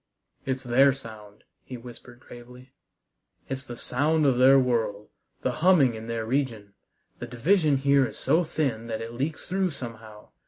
[0.47, 2.71] "It's their sound," he whispered gravely.
[3.49, 5.09] "It's the sound of their world,
[5.43, 6.73] the humming in their region.
[7.19, 10.29] The division here is so thin that it leaks through somehow.